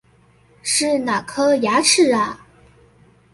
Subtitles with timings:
[0.63, 2.47] 是哪顆牙齒啊